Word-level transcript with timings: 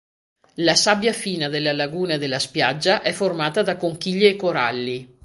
La 0.55 0.73
sabbia 0.73 1.13
fina 1.13 1.47
della 1.47 1.73
laguna 1.73 2.15
e 2.15 2.17
della 2.17 2.39
spiaggia 2.39 3.03
è 3.03 3.11
formata 3.11 3.61
da 3.61 3.77
conchiglie 3.77 4.29
e 4.29 4.35
coralli. 4.35 5.19